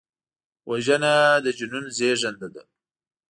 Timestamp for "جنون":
1.57-1.85